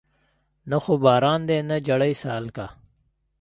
نه 0.69 0.77
خو 0.83 0.93
باران 1.03 1.41
دی 1.49 1.59
نه 1.69 1.77
جړۍ 1.87 2.13
سالکه 2.23 2.67